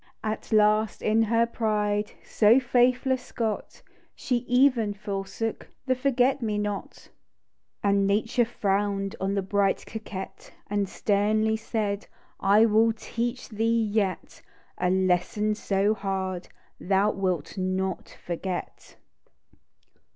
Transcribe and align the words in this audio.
At 0.23 0.51
last, 0.51 1.03
in 1.03 1.21
her 1.21 1.45
pride, 1.45 2.13
She 2.23 2.27
so 2.27 2.59
faithless 2.59 3.31
got. 3.31 3.83
She 4.15 4.37
even 4.47 4.95
forsook 4.95 5.69
The 5.85 5.93
forgot 5.93 6.41
me 6.41 6.57
not. 6.57 6.93
THE 6.93 6.99
DEW 6.99 7.03
DROT 7.03 7.83
75 7.83 7.89
And 7.91 8.07
Nature 8.07 8.45
frown'd 8.45 9.15
On 9.21 9.35
the 9.35 9.43
bright 9.43 9.85
coquette, 9.85 10.53
And 10.71 10.89
sternly 10.89 11.55
said 11.55 12.07
—"I 12.39 12.65
null 12.65 12.93
teach 12.93 13.47
thee 13.49 13.83
yet, 13.83 14.41
A 14.79 14.89
lesson 14.89 15.53
so 15.53 15.93
hard 15.93 16.47
Thou 16.79 17.11
wilt 17.11 17.55
not 17.59 18.09
forget 18.25 18.95